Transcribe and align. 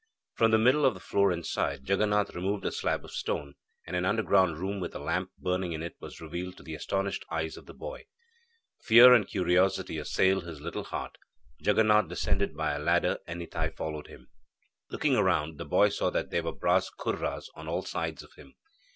From 0.33 0.49
the 0.49 0.57
middle 0.57 0.83
of 0.83 0.95
the 0.95 0.99
floor 0.99 1.31
inside, 1.31 1.85
Jaganath 1.85 2.33
removed 2.33 2.65
a 2.65 2.71
slab 2.71 3.05
of 3.05 3.11
stone, 3.11 3.53
and 3.85 3.95
an 3.95 4.03
underground 4.03 4.57
room 4.57 4.79
with 4.79 4.95
a 4.95 4.99
lamp 4.99 5.29
burning 5.37 5.73
in 5.73 5.83
it 5.83 5.95
was 5.99 6.19
revealed 6.19 6.57
to 6.57 6.63
the 6.63 6.73
astonished 6.73 7.23
eyes 7.29 7.55
of 7.55 7.67
the 7.67 7.73
boy. 7.75 8.05
Fear 8.81 9.13
and 9.13 9.27
curiosity 9.27 9.99
assailed 9.99 10.43
his 10.45 10.59
little 10.59 10.85
heart. 10.85 11.19
Jaganath 11.61 12.09
descended 12.09 12.57
by 12.57 12.73
a 12.73 12.79
ladder 12.79 13.19
and 13.27 13.41
Nitai 13.41 13.75
followed 13.75 14.07
him. 14.07 14.29
Looking 14.89 15.15
around, 15.15 15.59
the 15.59 15.65
boy 15.65 15.89
saw 15.89 16.09
that 16.09 16.31
there 16.31 16.41
were 16.41 16.51
brass 16.51 16.89
ghurras 16.89 17.51
on 17.53 17.67
all 17.67 17.83
sides 17.83 18.23
of 18.23 18.33
him. 18.33 18.55